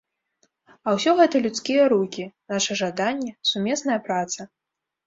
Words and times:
А 0.85 0.95
ўсё 0.95 1.13
гэта 1.19 1.35
людскія 1.45 1.83
рукі, 1.95 2.27
наша 2.55 2.81
жаданне, 2.83 3.31
сумесная 3.53 3.99
праца. 4.11 4.53